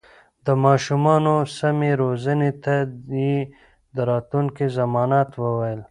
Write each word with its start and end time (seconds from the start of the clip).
د 0.45 0.47
ماشومانو 0.65 1.35
سمې 1.57 1.91
روزنې 2.01 2.51
ته 2.63 2.75
يې 3.23 3.35
د 3.95 3.97
راتلونکي 4.09 4.65
ضمانت 4.77 5.29
ويل. 5.41 5.79